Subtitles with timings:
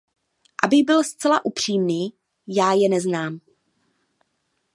[0.63, 2.13] Abych byl zcela upřímný,
[2.47, 3.39] já je neznám.